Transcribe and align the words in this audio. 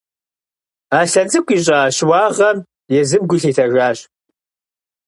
Аслъэн 0.99 1.27
цӏыкӏу 1.31 1.53
ищӏа 1.55 1.79
щыуагъэм 1.95 2.57
езым 2.99 3.23
гу 3.29 3.35
лъитэжащ. 3.41 3.99